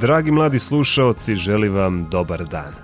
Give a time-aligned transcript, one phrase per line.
[0.00, 2.74] Dragi mladi slušaoci, želim vam dobar dan.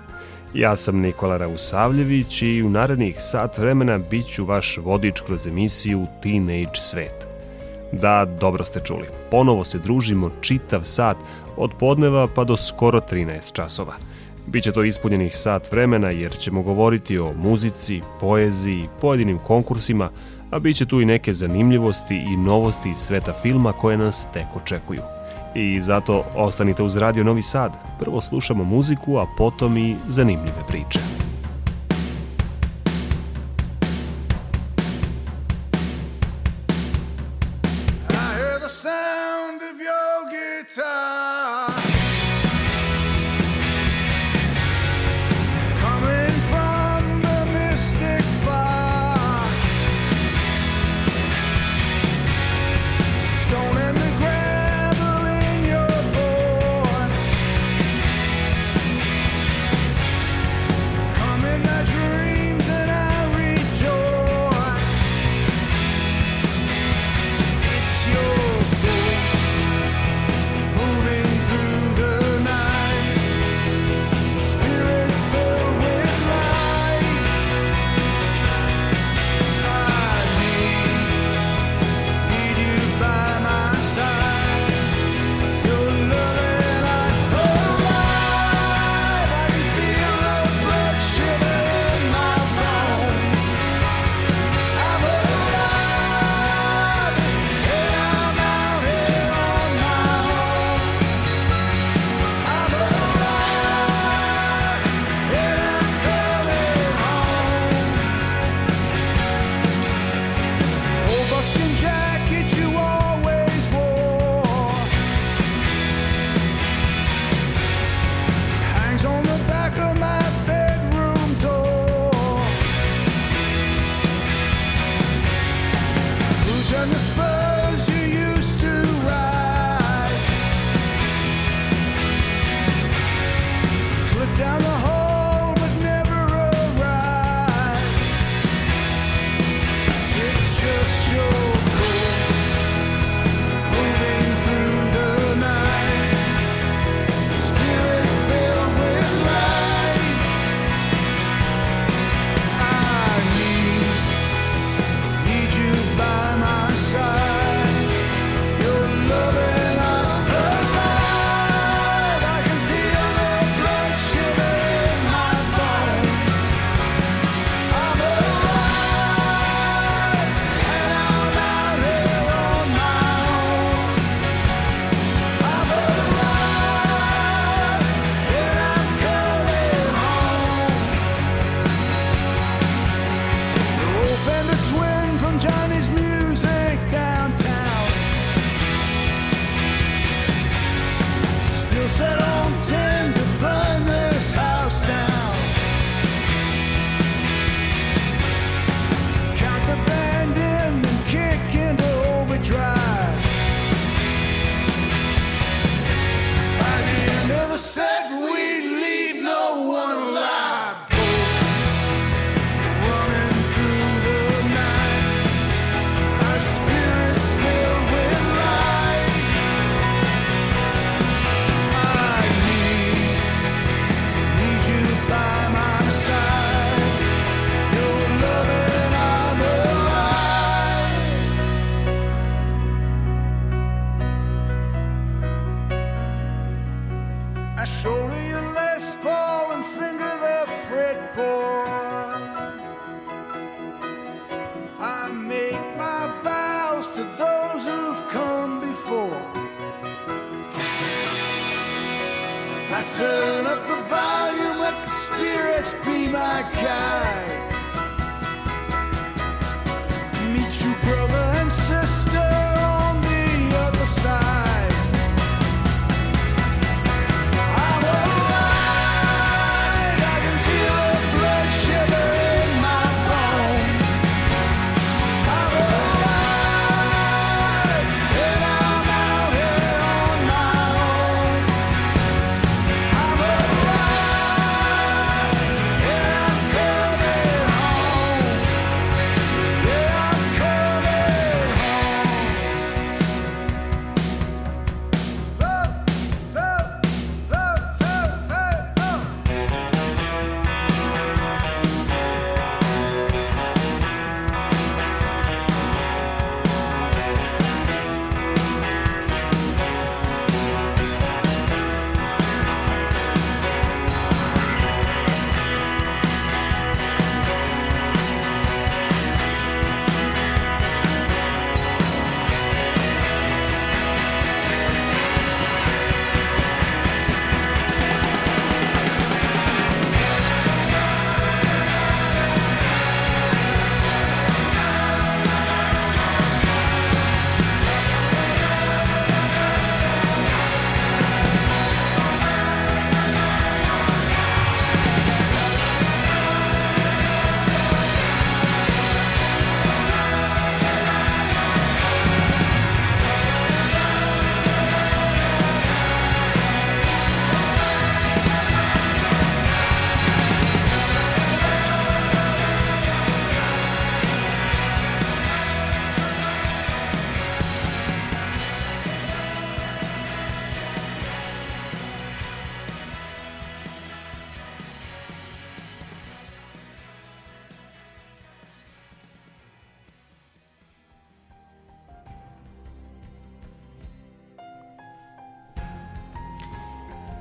[0.53, 6.07] Ja sam Nikola Rausavljević i u narednih sat vremena bit ću vaš vodič kroz emisiju
[6.23, 7.27] Teenage Svet.
[7.91, 9.07] Da, dobro ste čuli.
[9.31, 11.17] Ponovo se družimo čitav sat
[11.55, 13.93] od podneva pa do skoro 13 časova.
[14.47, 20.09] Biće to ispunjenih sat vremena jer ćemo govoriti o muzici, poeziji, pojedinim konkursima,
[20.51, 24.55] a bit će tu i neke zanimljivosti i novosti iz sveta filma koje nas tek
[24.55, 25.16] očekuju
[25.57, 27.77] i zato ostanite uz Radio Novi Sad.
[27.99, 31.26] Prvo slušamo muziku, a potom i zanimljive priče.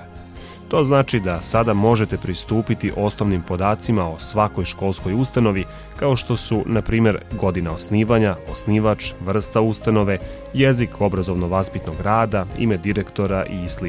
[0.69, 5.65] To znači da sada možete pristupiti osnovnim podacima o svakoj školskoj ustanovi,
[5.97, 10.19] kao što su, na primjer, godina osnivanja, osnivač, vrsta ustanove,
[10.55, 13.87] jezik obrazovno-vaspitnog rada, ime direktora i sl.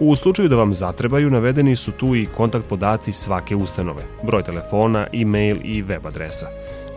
[0.00, 5.06] U slučaju da vam zatrebaju, navedeni su tu i kontakt podaci svake ustanove, broj telefona,
[5.12, 6.48] e-mail i web adresa.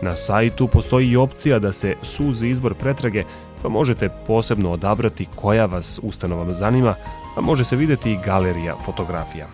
[0.02, 3.24] Na sajtu postoji i opcija da se suzi izbor pretrage,
[3.62, 6.94] pa možete posebno odabrati koja vas ustanova zanima,
[7.36, 9.46] a može se videti i galerija fotografija.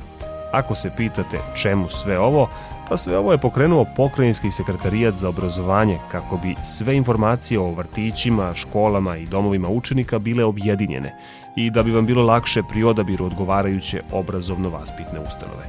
[0.53, 2.49] Ako se pitate čemu sve ovo,
[2.89, 8.55] pa sve ovo je pokrenuo Pokrajinski sekretarijat za obrazovanje kako bi sve informacije o vrtićima,
[8.55, 11.15] školama i domovima učenika bile objedinjene
[11.57, 15.65] i da bi vam bilo lakše pri odabiru odgovarajuće obrazovno-vaspitne ustanove.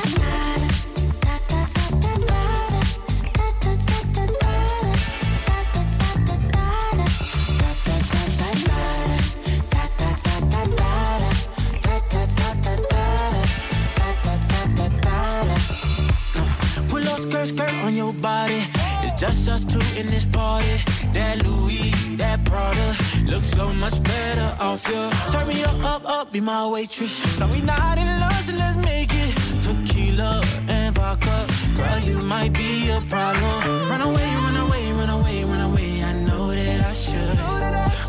[19.20, 20.80] just us two in this party.
[21.12, 22.96] That Louis, that Prada,
[23.30, 25.10] looks so much better off you.
[25.30, 27.38] Turn me up, up, up, be my waitress.
[27.38, 29.30] No, we not in love, so let's make it.
[29.60, 31.46] Tequila and vodka,
[31.76, 33.90] girl, you might be a problem.
[33.90, 36.02] Run away, run away, run away, run away.
[36.02, 37.36] I know that I should,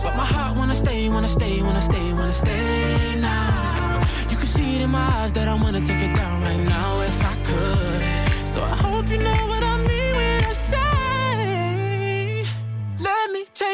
[0.04, 4.02] but my heart wanna stay, wanna stay, wanna stay, wanna stay now.
[4.30, 7.02] You can see it in my eyes that I wanna take it down right now
[7.02, 8.48] if I could.
[8.48, 9.71] So I hope you know what I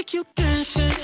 [0.07, 0.96] like you dancing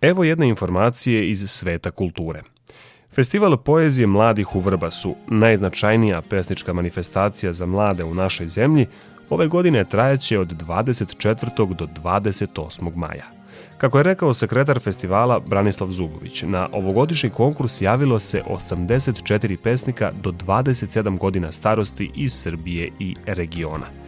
[0.00, 2.42] Evo jedne informacije iz sveta kulture.
[3.12, 8.86] Festival poezije mladih u Vrbasu, najznačajnija pesnička manifestacija za mlade u našoj zemlji,
[9.30, 11.74] ove godine trajaće od 24.
[11.74, 12.96] do 28.
[12.96, 13.24] maja.
[13.78, 20.30] Kako je rekao sekretar festivala Branislav Zubović, na ovogodišnji konkurs javilo se 84 pesnika do
[20.30, 23.99] 27 godina starosti iz Srbije i regiona.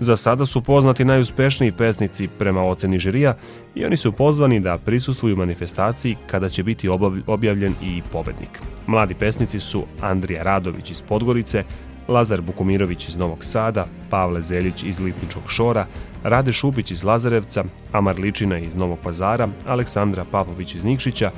[0.00, 3.36] Za sada su poznati najuspešniji pesnici prema oceni žirija
[3.74, 6.88] i oni su pozvani da prisustvuju manifestaciji kada će biti
[7.26, 8.62] objavljen i pobednik.
[8.86, 11.64] Mladi pesnici su Andrija Radović iz Podgorice,
[12.08, 15.86] Lazar Bukumirović iz Novog Sada, Pavle Zeljić iz Lipničkog Šora,
[16.24, 21.30] Rade Šupić iz Lazarevca, Amar Ličina iz Novog Pazara, Aleksandra Papović iz Nikšića,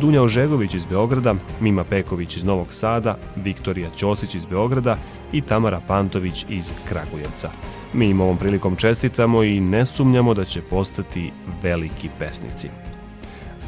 [0.00, 4.96] Dunja Ožegović iz Beograda, Mima Peković iz Novog Sada, Viktorija Ćosić iz Beograda
[5.32, 7.50] i Tamara Pantović iz Kragujevca.
[7.94, 11.32] Mi im ovom prilikom čestitamo i ne sumnjamo da će postati
[11.62, 12.68] veliki pesnici.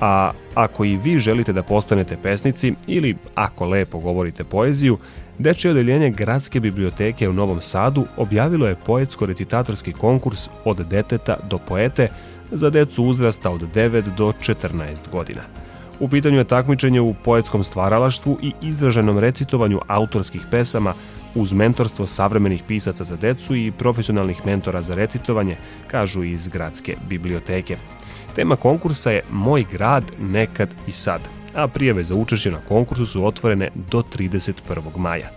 [0.00, 4.98] A ako i vi želite da postanete pesnici ili ako lepo govorite poeziju,
[5.38, 12.08] Dečje odeljenje Gradske biblioteke u Novom Sadu objavilo je poetsko-recitatorski konkurs od deteta do poete
[12.52, 15.40] za decu uzrasta od 9 do 14 godina.
[16.00, 20.94] U pitanju je takmičenje u poetskom stvaralaštvu i izraženom recitovanju autorskih pesama
[21.34, 27.76] uz mentorstvo savremenih pisaca za decu i profesionalnih mentora za recitovanje, kažu iz Gradske biblioteke.
[28.34, 31.20] Tema konkursa je Moj grad nekad i sad,
[31.54, 34.98] a prijave za učešće na konkursu su otvorene do 31.
[34.98, 35.28] maja.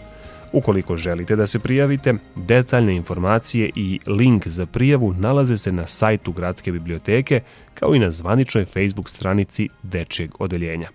[0.54, 6.32] Ukoliko želite da se prijavite, detaljne informacije i link za prijavu nalaze se na sajtu
[6.32, 7.42] Gradske biblioteke
[7.74, 10.90] kao i na zvaničnoj Facebook stranici Dečijeg odeljenja.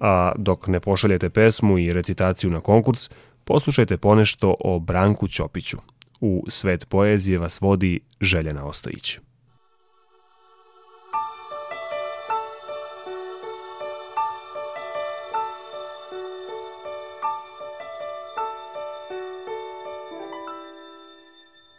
[0.00, 3.10] A dok ne pošaljete pesmu i recitaciju na konkurs,
[3.44, 5.76] poslušajte ponešto o Branku Ćopiću.
[6.20, 9.18] U svet poezije vas vodi Željena Ostojić.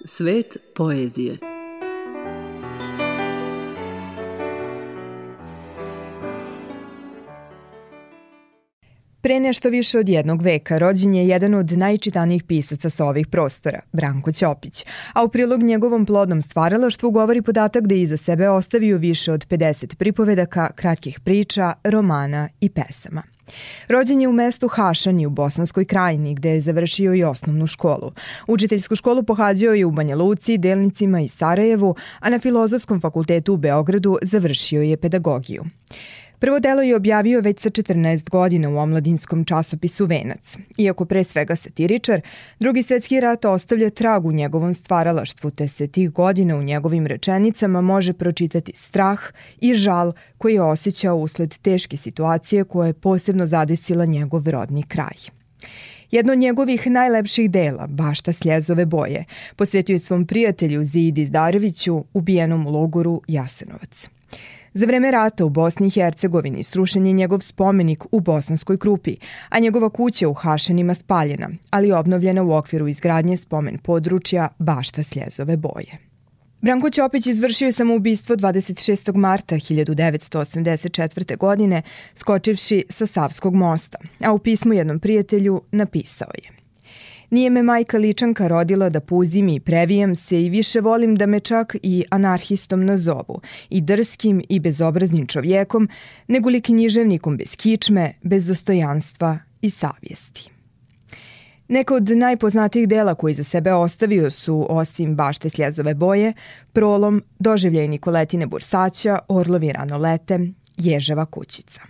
[0.06, 1.53] Svet poezije.
[9.24, 13.80] Pre nešto više od jednog veka rođen je jedan od najčitanijih pisaca sa ovih prostora,
[13.92, 18.98] Branko Ćopić, a u prilog njegovom plodnom stvaralaštvu govori podatak da je iza sebe ostavio
[18.98, 23.24] više od 50 pripovedaka, kratkih priča, romana i pesama.
[23.88, 28.12] Rođen je u mestu Hašani u Bosanskoj krajini gde je završio i osnovnu školu.
[28.48, 33.58] Učiteljsku školu pohađao je u Banja Luci, Delnicima i Sarajevu, a na Filozofskom fakultetu u
[33.58, 35.64] Beogradu završio je pedagogiju.
[36.44, 40.58] Prvo delo je objavio već sa 14 godina u omladinskom časopisu Venac.
[40.78, 42.22] Iako pre svega satiričar,
[42.60, 47.82] drugi svetski rat ostavlja trag u njegovom stvaralaštvu, te se tih godina u njegovim rečenicama
[47.82, 49.20] može pročitati strah
[49.62, 55.18] i žal koji je osjećao usled teške situacije koja je posebno zadesila njegov rodni kraj.
[56.12, 62.68] Jedno od njegovih najlepših dela, Bašta sljezove boje, posvetio je svom prijatelju Zidi Zdareviću, ubijenom
[62.68, 64.10] u logoru Jasenovac.
[64.74, 69.16] Za vreme rata u Bosni i Hercegovini strušen je njegov spomenik u Bosanskoj krupi,
[69.50, 75.58] a njegova kuća u Hašenima spaljena, ali obnovljena u okviru izgradnje spomen područja Bašta sljezove
[75.58, 75.98] boje.
[76.62, 79.16] Branko Ćopić izvršio je samoubistvo 26.
[79.16, 81.38] marta 1984.
[81.38, 81.82] godine
[82.16, 86.63] skočivši sa Savskog mosta, a u pismu jednom prijatelju napisao je
[87.34, 91.40] Nije me majka ličanka rodila da puzim i previjem se i više volim da me
[91.40, 95.90] čak i anarhistom nazovu, i drskim i bezobraznim čovjekom,
[96.28, 100.50] nego li književnikom bez kičme, bez dostojanstva i savjesti.
[101.68, 106.34] Neka od najpoznatijih dela koji za sebe ostavio su, osim bašte sljezove boje,
[106.74, 110.40] prolom, doživljaj Nikoletine Bursaća, Orlovi rano lete,
[110.78, 111.82] Ježeva kućica.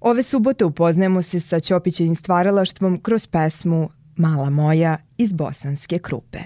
[0.00, 6.38] Ove subote upoznajemo se sa Ćopićevim stvaralaštvom kroz pesmu Mala moja iz Bosanske krupe.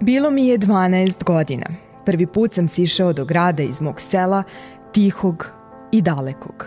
[0.00, 1.66] Bilo mi je 12 godina.
[2.06, 4.42] Prvi put sam sišao do grada iz mog sela,
[4.92, 5.46] tihog
[5.92, 6.66] i dalekog.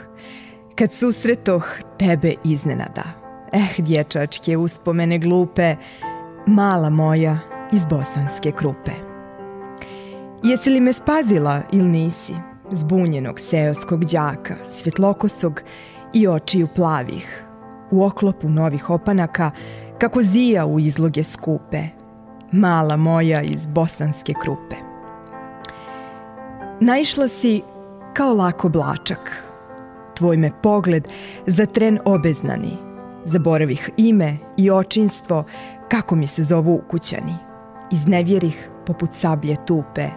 [0.76, 1.66] Kad susretoh
[2.00, 3.04] tebe iznenada.
[3.54, 5.76] Eh, dječačke uspomene glupe,
[6.48, 7.40] mala moja
[7.72, 8.92] iz bosanske krupe.
[10.44, 12.57] Jesi li me spazila ili nisi?
[12.72, 15.62] Zbunjenog seoskog đaka, svjetlokosog
[16.14, 17.44] i očiju plavih,
[17.92, 19.52] u oklopu novih opanaka,
[19.98, 21.84] kako zija u izloge skupe,
[22.52, 24.76] mala moja iz bosanske krupe.
[26.80, 27.62] Naišla si
[28.14, 29.44] kao lako blačak.
[30.16, 31.08] Tvoj me pogled
[31.46, 32.78] za tren obeznani.
[33.26, 35.44] Zaboravih ime i očinstvo,
[35.90, 37.36] kako mi se zovu ukućani.
[37.92, 40.08] Iznevjerih poput sablje tupe.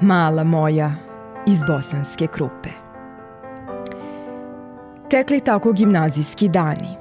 [0.00, 0.92] Mala moja
[1.46, 2.70] iz bosanske krupe.
[5.10, 6.96] Tekli tako gimnazijski dani.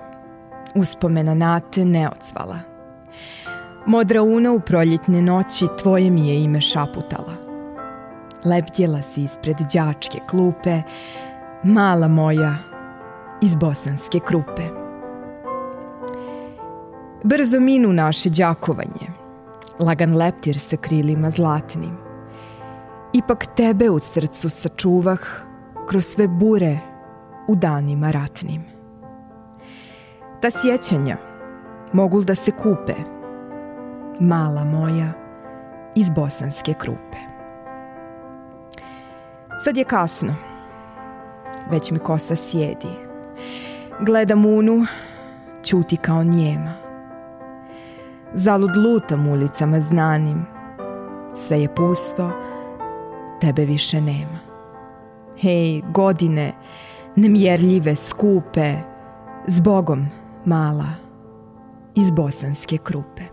[0.75, 2.59] Uspomena Nate ne odsvala.
[3.85, 7.43] Modra una u proljetne noći tvoje mi je ime šaputala
[8.45, 10.81] lebdjela si ispred đačke klupe,
[11.63, 12.55] mala moja
[13.41, 14.63] iz bosanske krupe.
[17.23, 19.07] Brzo minu naše đakovanje,
[19.79, 22.02] lagan leptir sa krilima zlatnim.
[23.13, 25.19] Ipak tebe u srcu sačuvah
[25.87, 26.79] kroz sve bure
[27.47, 28.63] u danima ratnim.
[30.41, 31.17] Ta sjećanja
[31.93, 32.93] mogu da se kupe,
[34.19, 35.13] mala moja
[35.95, 37.17] iz bosanske krupe.
[39.63, 40.35] Sad je kasno.
[41.71, 42.91] Već mi kosa sjedi.
[43.99, 44.85] Gledam unu,
[45.63, 46.73] ćuti kao njema.
[48.33, 50.45] Zalud lutam ulicama znanim.
[51.35, 52.31] Sve je pusto,
[53.43, 54.39] tebe više nema.
[55.41, 56.51] Hej, godine,
[57.15, 58.75] nemjerljive, skupe,
[59.47, 60.07] zbogom,
[60.45, 60.89] mala,
[61.95, 63.32] iz bosanske krupe.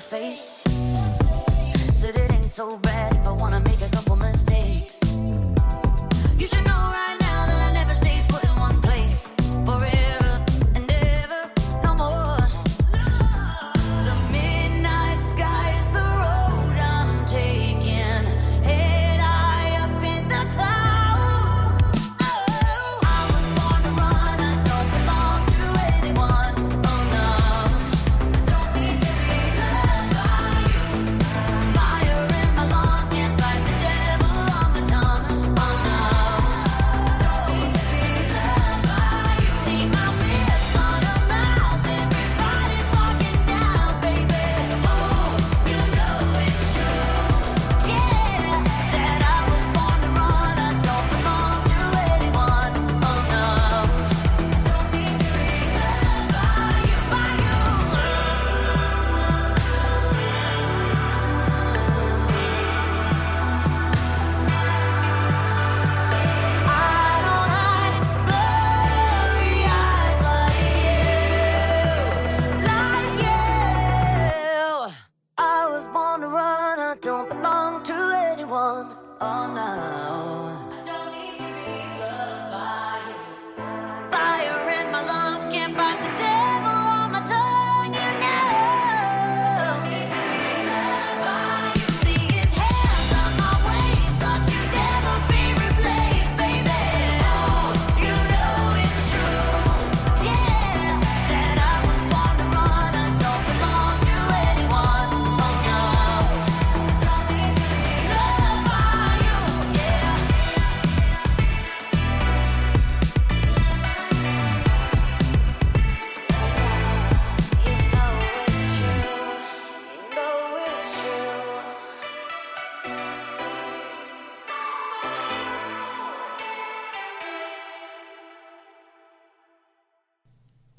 [0.00, 0.64] Face.
[1.92, 3.09] Said it ain't so bad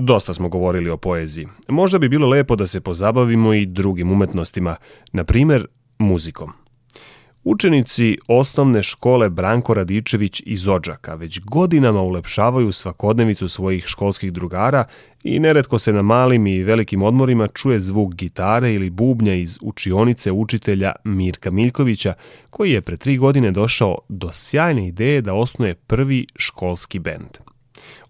[0.04, 1.48] Dosta smo govorili o poeziji.
[1.68, 4.76] Možda bi bilo lepo da se pozabavimo i drugim umetnostima,
[5.12, 5.68] na primer
[6.00, 6.52] muzikom.
[7.44, 14.86] Učenici osnovne škole Branko Radičević iz Odžaka već godinama ulepšavaju svakodnevicu svojih školskih drugara
[15.24, 20.32] i neretko se na malim i velikim odmorima čuje zvuk gitare ili bubnja iz učionice
[20.32, 22.14] učitelja Mirka Miljkovića,
[22.50, 27.52] koji je pre tri godine došao do sjajne ideje da osnuje prvi školski bend.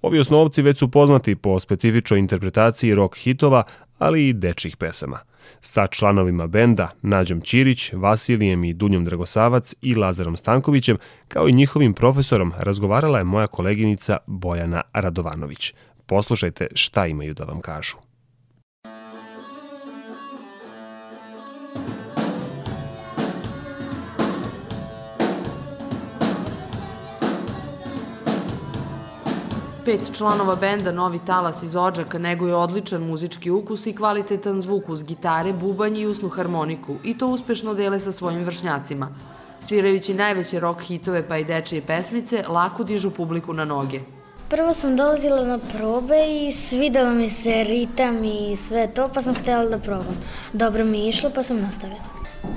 [0.02, 3.64] Ovi osnovci već su poznati po specifičnoj interpretaciji rock hitova,
[3.98, 5.20] ali i dečjih pesama–
[5.62, 11.94] sa članovima benda Nađom Ćirić, Vasilijem i Dunjom Dragosavac i Lazarom Stankovićem, kao i njihovim
[11.94, 15.74] profesorom, razgovarala je moja koleginica Bojana Radovanović.
[16.06, 18.11] Poslušajte šta imaju da vam kažu.
[29.86, 35.04] Pet članova benda Novi Talas iz Odžaka neguje odličan muzički ukus i kvalitetan zvuk uz
[35.04, 39.08] gitare, bubanj i usnu harmoniku i to uspešno dele sa svojim vršnjacima.
[39.60, 44.00] Svirajući najveće rock hitove pa i dečije pesmice, lako dižu publiku na noge.
[44.50, 49.36] Prvo sam dolazila na probe i svidela mi se ritam i sve to, pa sam
[49.36, 50.17] htjela da probam.
[50.54, 52.02] Dobro mi je išlo, pa sam nastavila.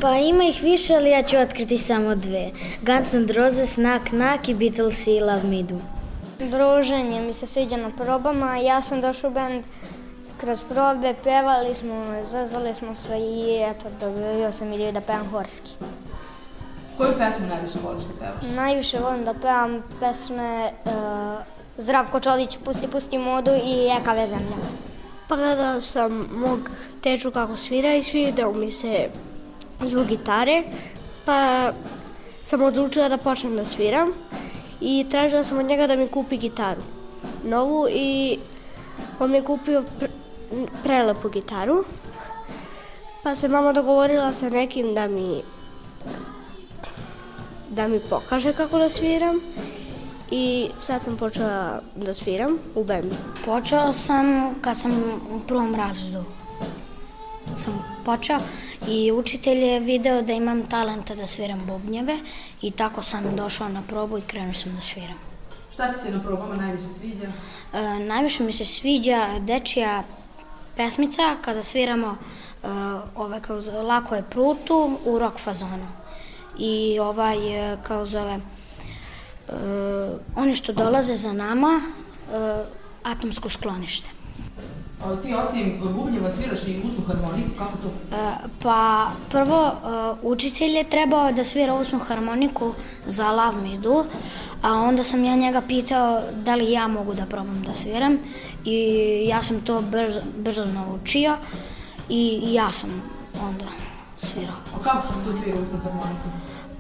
[0.01, 2.51] Pa ima ih više, ali ja ću otkriti samo dve.
[2.83, 5.94] Guns N' Roses, Knock Knock i Beatles i Love Me Do.
[6.39, 8.57] Druženje mi se sviđa na probama.
[8.57, 9.65] Ja sam došao u band
[10.41, 15.71] kroz probe, pevali smo, zazvali smo se i eto, dobio sam ideju da pevam horski.
[16.97, 18.57] Koju pesmu najviše voliš da pevaš?
[18.57, 20.93] Najviše volim da pevam pesme uh,
[21.79, 24.57] Zdravko Čolić, Pusti, pusti modu i Ekave zemlja.
[25.29, 26.71] Pa gledala sam mog
[27.01, 29.09] teču kako svira i svidao mi se
[29.81, 30.63] zvuk gitare,
[31.25, 31.73] pa
[32.43, 34.13] sam odlučila da počnem da sviram
[34.85, 36.83] i tražila sam od njega da mi kupi gitaru
[37.45, 38.39] novu i
[39.21, 40.09] on mi je kupio pre,
[40.83, 41.85] prelepu gitaru.
[43.23, 45.43] Pa se mama dogovorila sa nekim da mi
[47.71, 49.41] da mi pokaže kako da sviram
[50.31, 53.17] i sad sam počela da sviram u bendu.
[53.45, 54.93] Počeo sam kad sam
[55.31, 56.25] u prvom razredu.
[57.57, 58.39] Sam počeo
[58.89, 62.19] i učitelj je video da imam talenta da sviram bubnjeve
[62.63, 65.19] i tako sam došao na probu i krenuo sam da sviram.
[65.73, 67.27] Šta ti se na probama najviše sviđa?
[67.73, 70.03] E, najviše mi se sviđa dečija
[70.77, 72.67] pesmica kada sviramo e,
[73.17, 75.87] ove kao zove, lako je prutu u rock fazonu.
[76.59, 78.41] I ovaj e, kao zove e,
[80.37, 82.65] oni što dolaze za nama e,
[83.03, 84.09] atomsko sklonište.
[85.05, 88.17] A ti osim bubnjeva sviraš i usnu harmoniku, kako to?
[88.17, 89.73] E, pa prvo e,
[90.23, 92.73] učitelj je trebao da svira usnu harmoniku
[93.07, 94.05] za Love Me Do,
[94.63, 98.19] a onda sam ja njega pitao da li ja mogu da probam da sviram
[98.65, 101.37] i ja sam to brzo, brzo naučio
[102.09, 103.03] i ja sam
[103.43, 103.67] onda
[104.19, 104.57] svirao.
[104.77, 106.29] A kako se to svira usnu harmoniku?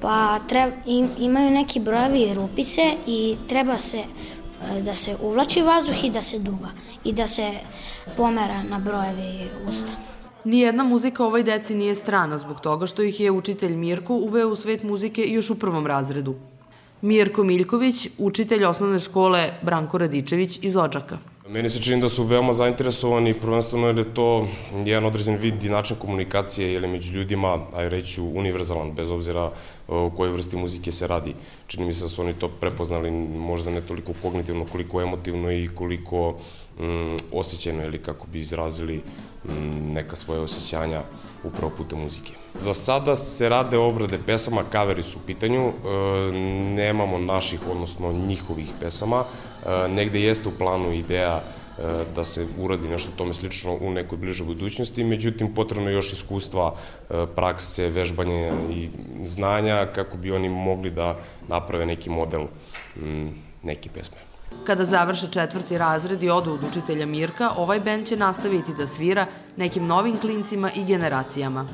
[0.00, 4.04] Pa treba, im, imaju neki brojevi rupice i treba se
[4.84, 6.70] da se uvlači vazduh i da se duva
[7.04, 7.50] i da se
[8.16, 9.92] pomera na brojevi usta.
[10.44, 14.54] Nijedna muzika ovoj deci nije strana zbog toga što ih je učitelj Mirko uveo u
[14.56, 16.34] svet muzike još u prvom razredu.
[17.00, 21.18] Mirko Miljković, učitelj osnovne škole Branko Radičević iz Odžaka.
[21.48, 24.48] Meni se čini da su veoma zainteresovani, prvenstveno jer je to
[24.84, 29.50] jedan određen vid i način komunikacije ili među ljudima, aj reći univerzalan, bez obzira
[29.88, 31.34] o kojoj vrsti muzike se radi.
[31.66, 35.68] Čini mi se da su oni to prepoznali možda ne toliko kognitivno, koliko emotivno i
[35.74, 36.36] koliko
[36.78, 41.02] mm, osjećajno ili kako bi izrazili mm, neka svoje osjećanja
[41.44, 42.32] upravo putem muzike.
[42.58, 45.72] Za sada se rade obrade pesama, kaveri su u pitanju, e,
[46.74, 51.82] nemamo naših, odnosno njihovih pesama, e, negde jeste u planu ideja e,
[52.14, 56.74] da se uradi nešto tome slično u nekoj bližoj budućnosti, međutim potrebno je još iskustva,
[57.10, 58.88] e, prakse, vežbanje i
[59.24, 61.16] znanja kako bi oni mogli da
[61.48, 62.46] naprave neki model
[62.96, 63.26] mm,
[63.62, 64.33] neke pesme.
[64.64, 69.26] Kada završe četvrti razred i odu od učitelja Mirka, ovaj bend će nastaviti da svira
[69.56, 71.66] nekim novim klincima i generacijama.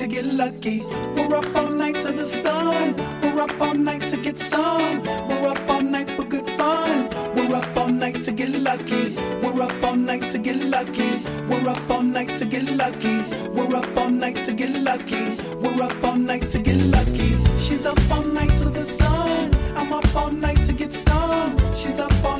[0.00, 0.80] to get lucky.
[1.14, 2.96] We're up all night to the sun.
[3.20, 5.02] We're up all night to get some.
[5.28, 7.10] We're up all night for good fun.
[7.34, 9.14] We're up all night to get lucky.
[9.42, 11.10] We're up all night to get lucky.
[11.50, 13.18] We're up all night to get lucky.
[13.50, 15.36] We're up all night to get lucky.
[15.56, 17.36] We're up all night to get lucky.
[17.58, 19.54] She's up all night to the sun.
[19.76, 21.58] I'm up all night to get some.
[21.74, 22.39] She's up all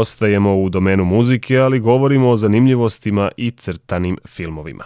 [0.00, 4.84] Ostajemo u domenu muzike, ali govorimo o zanimljivostima i crtanim filmovima.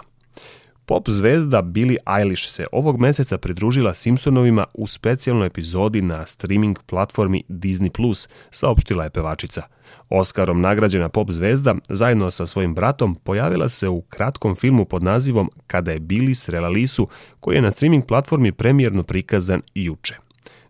[0.86, 7.42] Pop zvezda Billie Eilish se ovog meseca pridružila Simpsonovima u specijalnoj epizodi na streaming platformi
[7.48, 9.62] Disney+, saopštila je pevačica.
[10.08, 15.50] Oskarom nagrađena pop zvezda zajedno sa svojim bratom pojavila se u kratkom filmu pod nazivom
[15.66, 17.08] Kada je Billy srela lisu,
[17.40, 20.16] koji je na streaming platformi premijerno prikazan juče.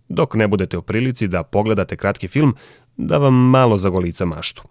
[0.09, 2.55] Dok ne budete u prilici da pogledate kratki film,
[2.97, 4.63] da vam malo zagolica maštu.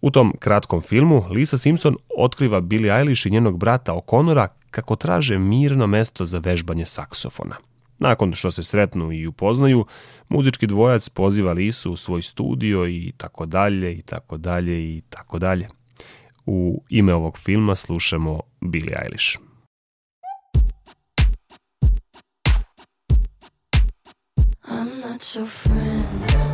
[0.00, 5.38] U tom kratkom filmu Lisa Simpson otkriva Billie Eilish i njenog brata O'Connora kako traže
[5.38, 7.56] mirno mesto za vežbanje saksofona.
[7.98, 9.86] Nakon što se sretnu i upoznaju,
[10.28, 15.38] muzički dvojac poziva Lisu u svoj studio i tako dalje i tako dalje i tako
[15.38, 15.68] dalje.
[16.46, 19.38] U ime ovog filma slušamo Billie Eilish.
[24.68, 26.53] I'm not your friend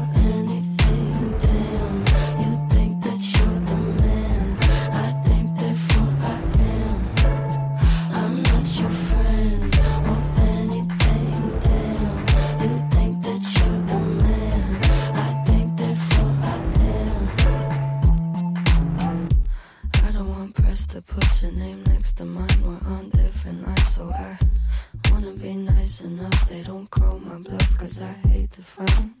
[28.01, 29.13] I hate to find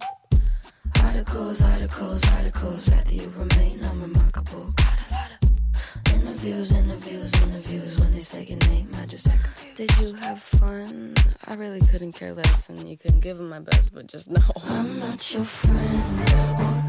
[1.03, 2.89] articles, articles, articles.
[2.89, 4.73] Rather you remain unremarkable.
[4.75, 7.99] Got a lot of interviews, interviews, interviews.
[7.99, 9.77] When they say your name, I just act confused.
[9.77, 11.13] Did you have fun?
[11.45, 14.41] I really couldn't care less, and you couldn't give it my best, but just know
[14.67, 16.80] I'm not your friend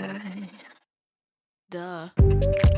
[0.00, 0.48] guy.
[1.70, 2.69] Duh.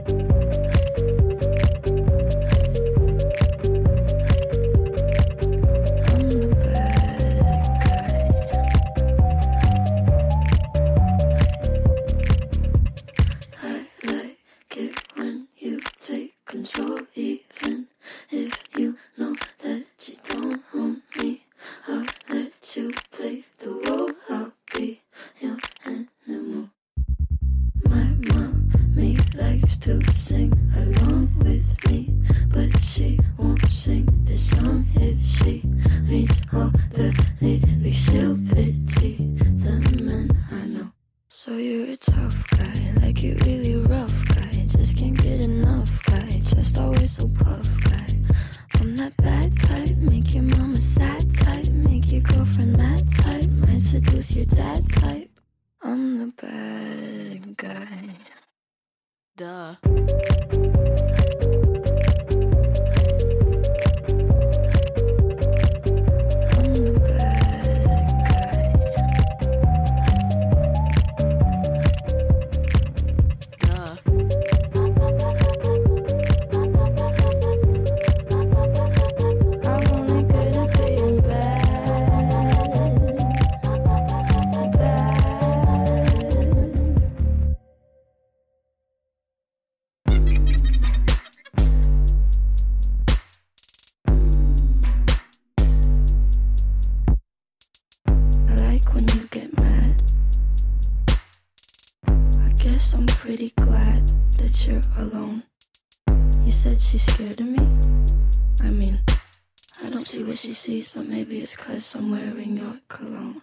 [109.93, 113.41] Don't see what she sees, but maybe it's cause I'm wearing your cologne.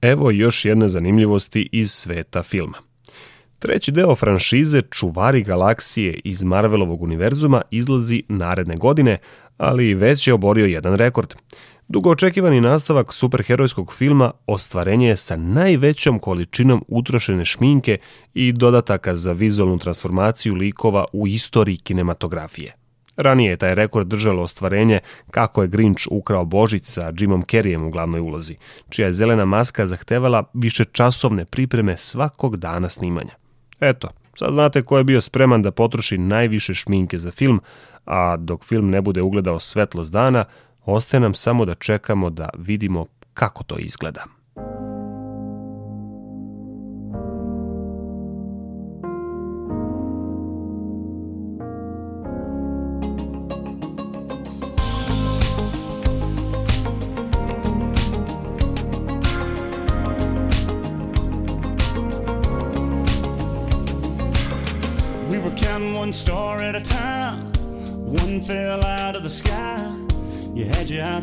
[0.00, 2.89] Evo još jedne zanimljivosti iz sveta filma.
[3.60, 9.18] Treći deo franšize Čuvari galaksije iz Marvelovog univerzuma izlazi naredne godine,
[9.58, 11.34] ali već je oborio jedan rekord.
[11.88, 17.98] Dugo očekivani nastavak superherojskog filma ostvarenje je sa najvećom količinom utrošene šminke
[18.34, 22.74] i dodataka za vizualnu transformaciju likova u istoriji kinematografije.
[23.16, 25.00] Ranije je taj rekord držalo ostvarenje
[25.30, 28.56] kako je Grinch ukrao Božić sa Jimom Carreyem u glavnoj ulozi,
[28.88, 33.39] čija je zelena maska zahtevala više časovne pripreme svakog dana snimanja.
[33.80, 37.60] Eto, sad znate ko je bio spreman da potroši najviše šminke za film,
[38.06, 40.44] a dok film ne bude ugledao svetlost dana,
[40.84, 44.24] ostaje nam samo da čekamo da vidimo kako to izgleda.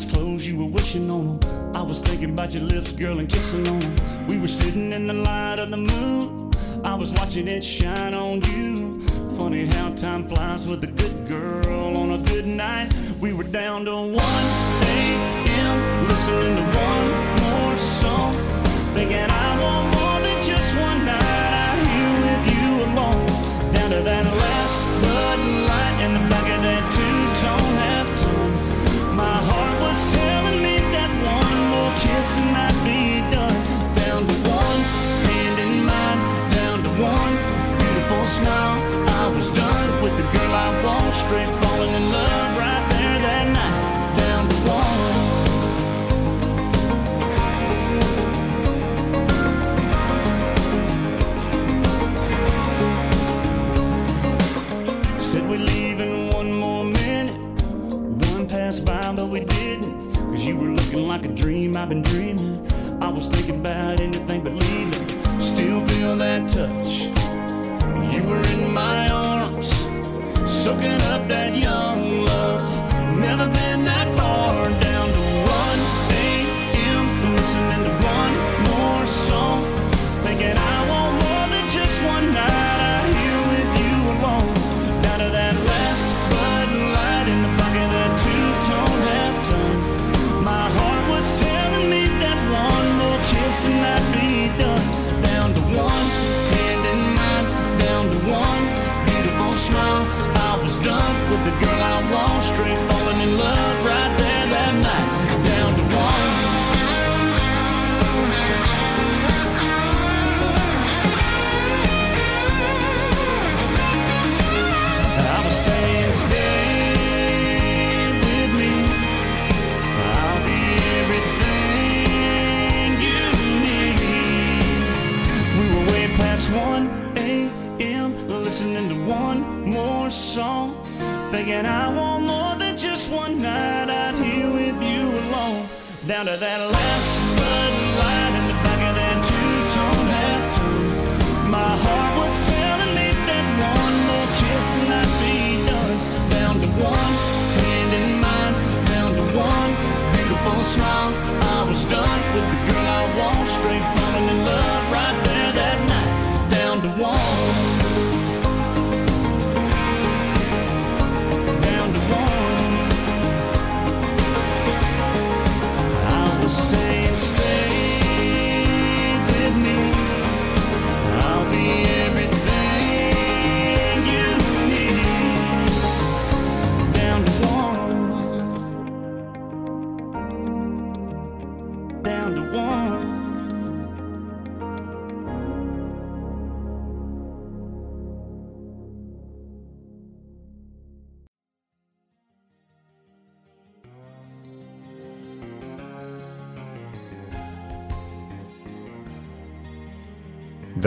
[0.06, 1.76] Closed, you were wishing on them.
[1.76, 4.28] I was thinking about your lips, girl, and kissing on them.
[4.28, 6.52] We were sitting in the light of the moon.
[6.84, 9.02] I was watching it shine on you.
[9.38, 12.92] Funny how time flies with a good girl on a good night.
[13.20, 16.08] We were down to 1 a.m.
[16.08, 17.10] listening to one
[17.42, 18.34] more song.
[18.94, 23.26] Thinking I want more than just one night out here with you alone.
[23.74, 24.37] Down to that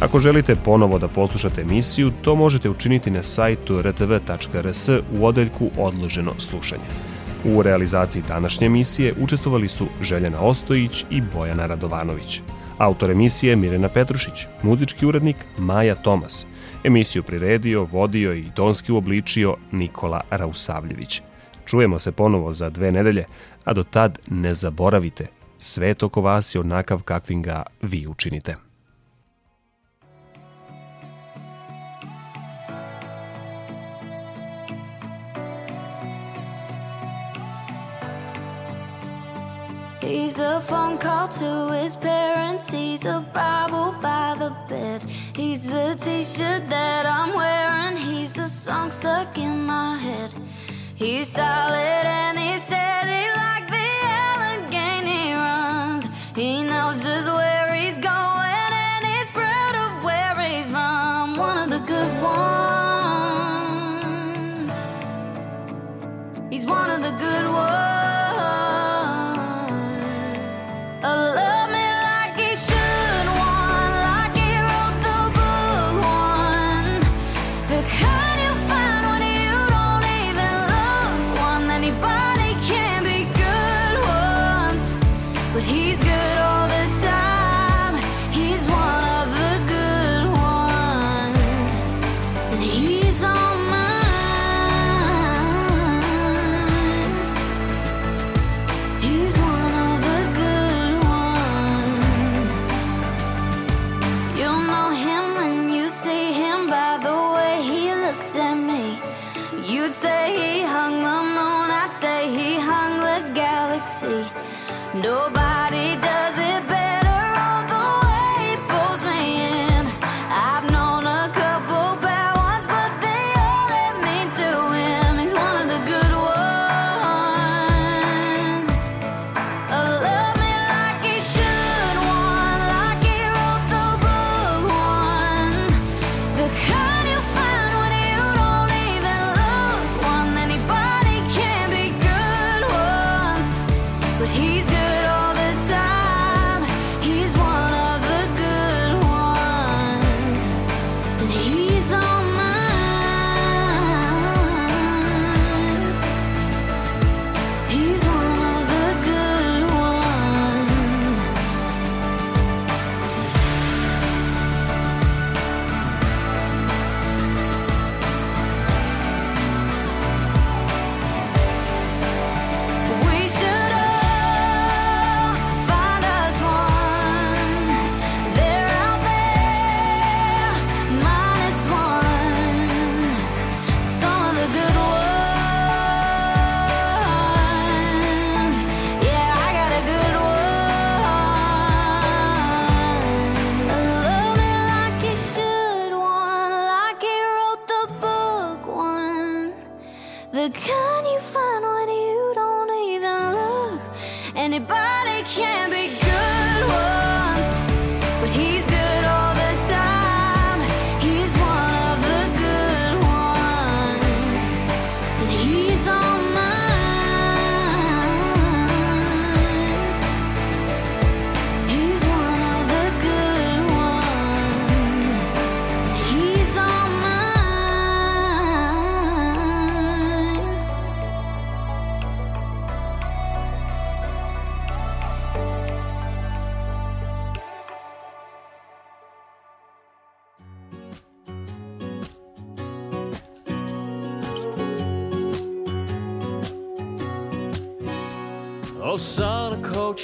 [0.00, 6.32] Ako želite ponovo da poslušate emisiju, to možete učiniti na sajtu rtv.rs u odeljku Odloženo
[6.38, 6.84] slušanje.
[7.44, 12.42] U realizaciji današnje emisije učestvovali su Željana Ostojić i Bojana Radovanović.
[12.78, 16.46] Autor emisije Mirena Petrušić, muzički urednik Maja Tomas.
[16.84, 21.22] Emisiju priredio, vodio i tonski uobličio Nikola Rausavljević.
[21.66, 23.24] Čujemo se ponovo za dve nedelje,
[23.64, 25.26] a do tad ne zaboravite,
[25.58, 28.69] svet oko vas je onakav kakvim ga vi učinite.
[40.10, 42.68] He's a phone call to his parents.
[42.68, 45.04] He's a Bible by the bed.
[45.36, 47.96] He's the t shirt that I'm wearing.
[47.96, 50.34] He's a song stuck in my head.
[50.96, 53.88] He's solid and he's steady like the
[54.26, 56.08] Allegheny runs.
[56.34, 61.36] He knows just where he's going and he's proud of where he's from.
[61.36, 62.40] One of the good ones.
[66.50, 67.99] He's one of the good ones.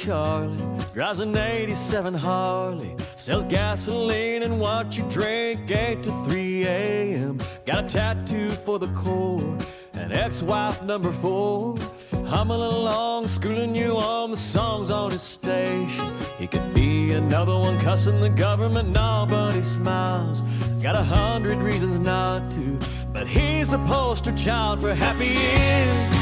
[0.07, 0.57] Charlie
[0.95, 7.39] drives an 87 Harley, sells gasoline and what you drink 8 to 3 a.m.
[7.67, 9.59] Got a tattoo for the core,
[9.95, 11.77] and ex-wife number four.
[12.25, 16.15] Humming along, schooling you on the songs on his station.
[16.39, 20.41] He could be another one cussing the government, no, but he smiles.
[20.81, 22.79] Got a hundred reasons not to,
[23.13, 26.13] but he's the poster child for happy is,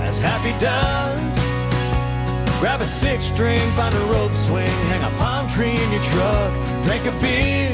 [0.00, 1.51] as happy does.
[2.62, 6.52] Grab a six string, find a rope swing, hang a palm tree in your truck,
[6.84, 7.68] drink a beer,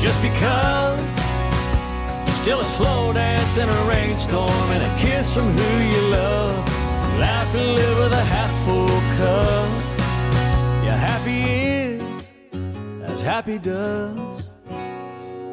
[0.00, 0.98] just because.
[2.40, 6.56] Still a slow dance in a rainstorm and a kiss from who you love.
[7.20, 9.70] Laugh and live with a half full cup.
[10.84, 12.32] Yeah, happy is
[13.04, 14.52] as happy does.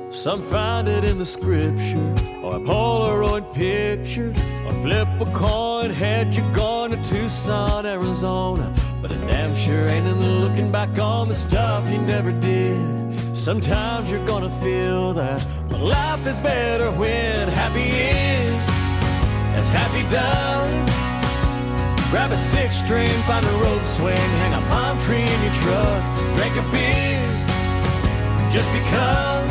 [0.09, 4.33] Some find it in the scripture or a Polaroid picture
[4.65, 5.68] or flip a coin.
[5.87, 8.71] Head you gone to Tucson, Arizona.
[9.01, 13.13] But it damn sure ain't in the looking back on the stuff you never did.
[13.33, 18.59] Sometimes you're gonna feel that life is better when happy is
[19.55, 20.89] as happy does.
[22.11, 26.03] Grab a six string, find a rope swing, hang a palm tree in your truck,
[26.35, 27.23] drink a beer
[28.51, 29.49] just because.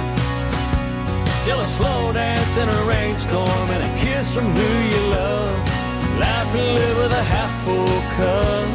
[1.41, 5.78] Still a slow dance in a rainstorm and a kiss from who you love.
[6.19, 8.69] Laugh and live with a half full cup.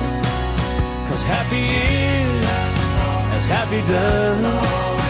[1.10, 2.44] Cause happy is
[3.36, 5.04] as happy does.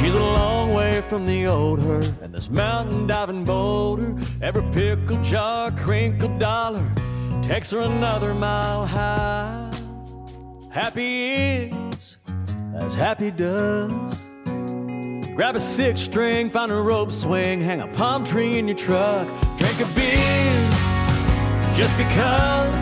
[0.00, 4.14] She's a long way from the old her and this mountain diving boulder.
[4.40, 6.86] Every pickle jar, crinkled dollar
[7.42, 9.70] takes her another mile high.
[10.70, 12.16] Happy is
[12.76, 14.29] as happy does.
[15.40, 19.26] Grab a six string, find a rope swing, hang a palm tree in your truck,
[19.56, 20.70] drink a beer
[21.72, 22.76] just because.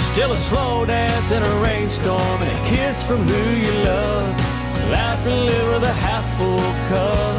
[0.00, 4.26] Still a slow dance in a rainstorm and a kiss from who you love.
[4.90, 7.36] Laugh and live with a half full cup.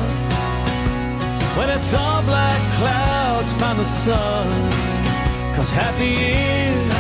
[1.58, 4.46] When it's all black clouds, find the sun.
[5.56, 6.92] Cause happy is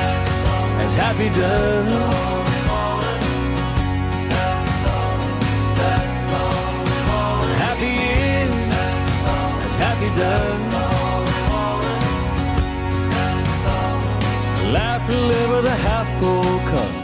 [0.81, 2.46] as happy does.
[10.37, 10.77] Does.
[14.73, 16.96] Laugh live with a half full cup.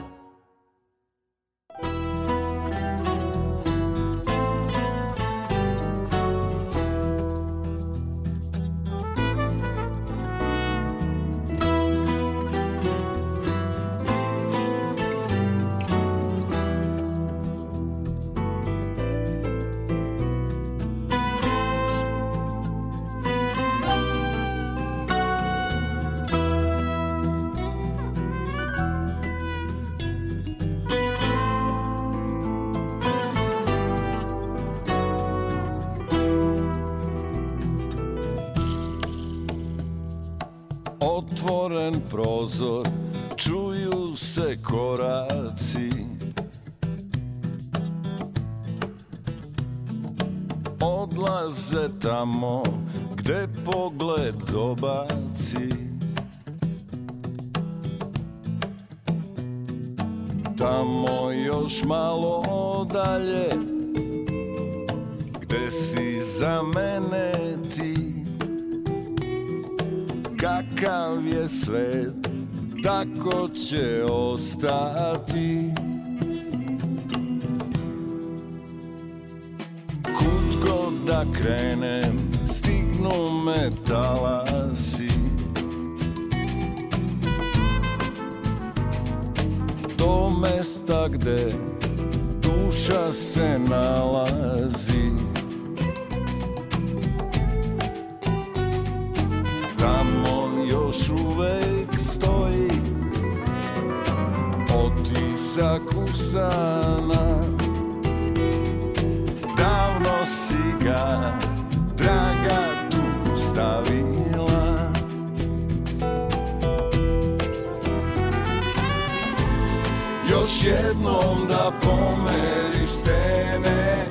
[120.66, 124.08] Jednom da pomeriš stene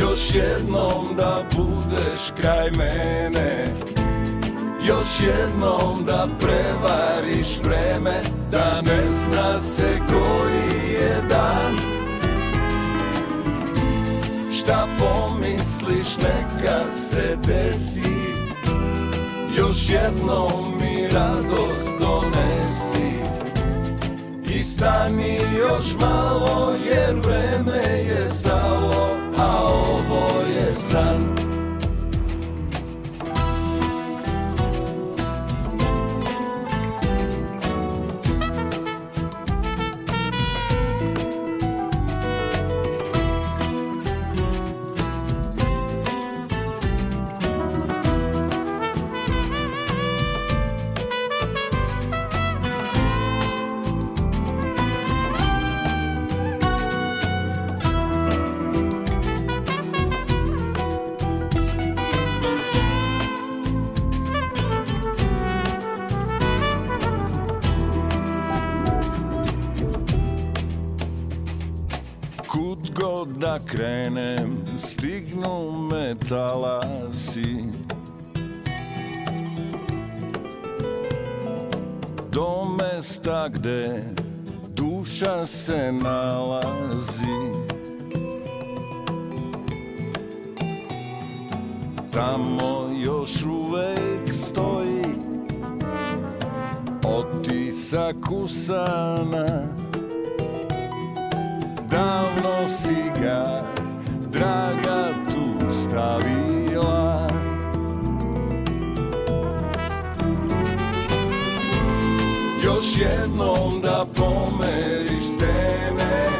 [0.00, 3.66] Još jednom da budeš kraj mene
[4.88, 11.76] Još jednom da prevariš vreme Da ne zna se koji je dan.
[14.52, 18.14] Šta pomisliš neka se desi
[19.56, 23.11] Još jednom mi radost donesi
[24.72, 31.51] stani još malo jer vreme je stalo A ovo je san
[98.92, 99.46] usana
[101.90, 103.64] Davno si ga,
[104.30, 107.28] draga, tu stavila.
[112.64, 116.30] Još jednom da pomeriš stene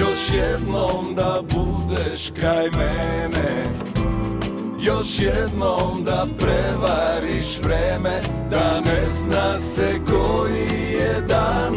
[0.00, 3.64] Još jednom da budeš kraj mene.
[4.80, 8.20] Još jednom da prevariš vreme
[8.50, 10.85] Da ne zna se koji
[11.28, 11.76] dan.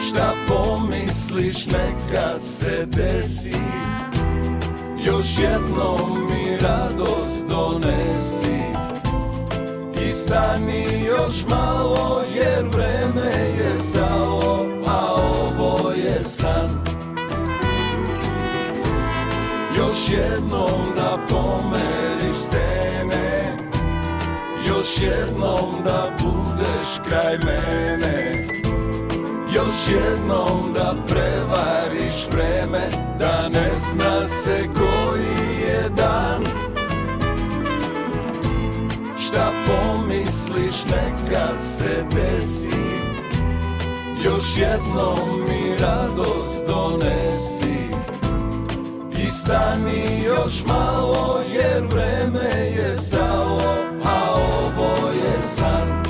[0.00, 3.56] Šta pomisliš neka se desi?
[5.06, 8.60] Još jednom mi radost donesi.
[10.08, 16.84] I stani još malo jer vreme je stalo A ovo je san.
[19.78, 22.85] Još jednom da pomeriš stene
[24.86, 28.46] Još jednom da budeš kraj mene.
[29.54, 36.44] Još jednom da prevariš vreme Da ne zna se koji je dan.
[39.18, 42.80] Šta pomisliš neka se desi.
[44.24, 47.88] Još jednom mi radost donesi.
[49.26, 53.76] I stani još malo jer vreme je stalo.
[54.04, 54.55] A ovo
[55.46, 56.05] je